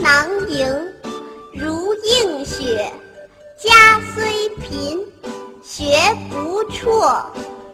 [0.00, 0.66] 囊萤，
[1.52, 2.92] 如映雪。
[3.58, 5.00] 家虽贫，
[5.62, 5.94] 学
[6.30, 7.26] 不辍。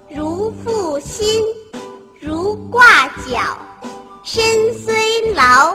[0.08, 1.44] 如负薪，
[2.20, 3.56] 如挂角。
[4.22, 4.42] 身
[4.74, 5.74] 虽劳，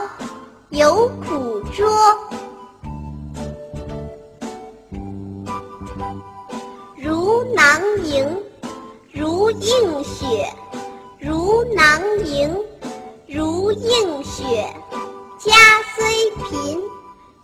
[0.70, 1.86] 犹苦卓。
[6.96, 8.26] 如囊萤，
[9.12, 10.26] 如映雪。
[11.18, 12.54] 如囊萤，
[13.26, 14.72] 如映雪。
[15.46, 15.54] 家
[15.94, 16.82] 虽贫，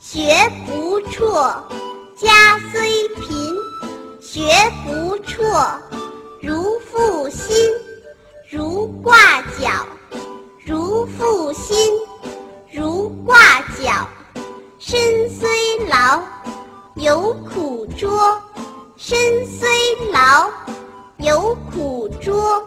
[0.00, 0.34] 学
[0.66, 1.64] 不辍。
[2.16, 3.54] 家虽贫，
[4.20, 4.42] 学
[4.84, 5.80] 不辍。
[6.40, 7.56] 如负薪，
[8.50, 9.14] 如挂
[9.56, 9.86] 角。
[10.66, 11.76] 如负薪，
[12.72, 13.36] 如挂
[13.80, 14.08] 角。
[14.80, 15.48] 身虽
[15.86, 16.20] 劳，
[16.96, 18.36] 犹苦拙。
[18.96, 19.68] 身虽
[20.10, 20.50] 劳，
[21.18, 22.66] 犹苦拙。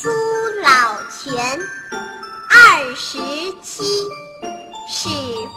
[0.00, 0.08] 苏
[0.62, 1.58] 老泉，
[2.48, 3.18] 二十
[3.64, 3.82] 七，
[4.88, 5.08] 始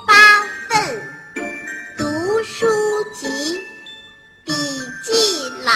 [0.08, 1.00] 发愤，
[1.96, 2.04] 读
[2.44, 2.66] 书
[3.14, 3.62] 籍，
[4.44, 4.52] 笔
[5.04, 5.72] 记老，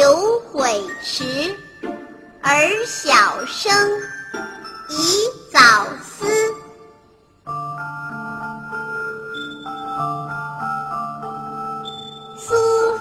[0.00, 1.54] 有悔迟，
[2.40, 2.56] 而
[2.86, 3.70] 小生，
[4.88, 5.60] 宜早
[6.02, 6.24] 思。
[12.38, 12.54] 苏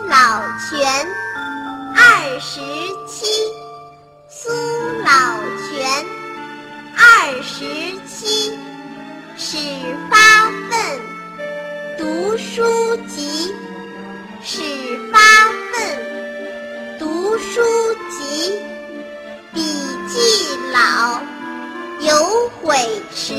[0.10, 1.08] 老泉，
[1.96, 2.60] 二十
[3.08, 3.55] 七。
[5.06, 5.14] 苏老
[5.70, 6.04] 泉，
[6.98, 7.00] 二
[7.44, 7.64] 十
[8.08, 8.58] 七，
[9.38, 9.60] 始
[10.10, 10.18] 发
[10.68, 11.00] 愤，
[11.96, 12.64] 读书
[13.06, 13.54] 籍，
[14.42, 14.64] 始
[15.14, 15.20] 发
[15.72, 17.62] 愤，读书
[18.10, 18.60] 籍，
[19.54, 19.62] 笔
[20.08, 20.18] 记
[20.74, 21.22] 老，
[22.02, 22.76] 有悔
[23.14, 23.36] 迟，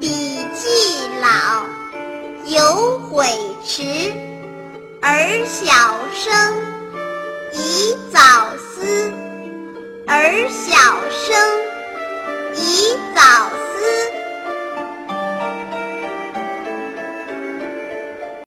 [0.00, 0.08] 笔
[0.54, 0.70] 记
[1.20, 1.66] 老，
[2.46, 3.26] 有悔
[3.62, 3.84] 迟，
[5.02, 5.70] 而小
[6.14, 6.45] 生。
[10.44, 10.76] 小
[11.10, 11.45] 声。